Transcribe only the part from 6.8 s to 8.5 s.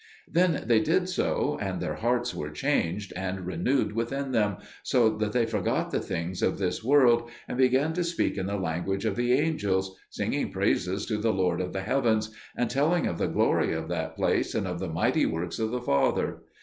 world, and began to speak in